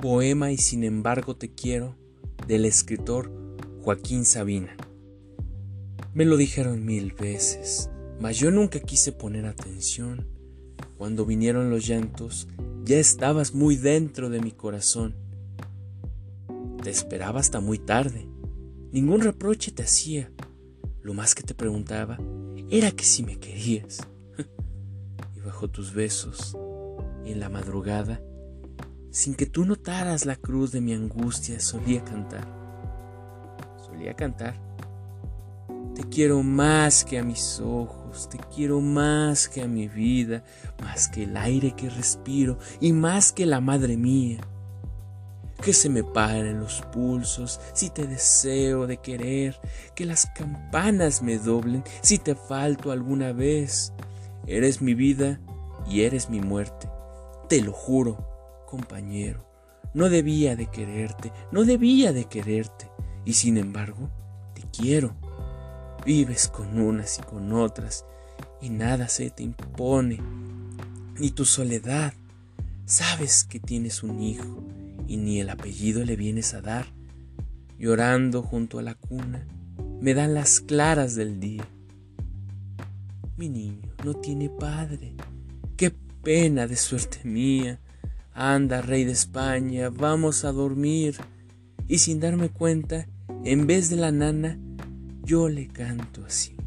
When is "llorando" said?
77.78-78.42